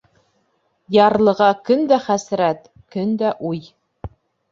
Ярлыға 0.95 1.49
көндә 1.69 1.99
хәсрәт, 2.05 2.65
көндә 2.97 3.31
уй. 3.51 3.63